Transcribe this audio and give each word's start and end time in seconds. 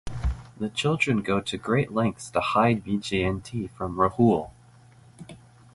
The 0.57 0.69
children 0.71 1.21
go 1.21 1.41
to 1.41 1.57
great 1.59 1.91
lengths 1.91 2.31
to 2.31 2.41
hide 2.41 2.83
Vyjayanti 2.85 3.69
from 3.69 3.97
Rahul. 3.97 4.49